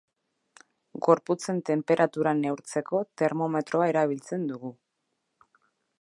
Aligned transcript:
Gorputzen 1.07 1.59
tenperatura 1.69 2.33
neurtzeko 2.39 3.03
termometroa 3.23 3.93
erabiltzen 3.93 4.49
dugu. 4.53 4.77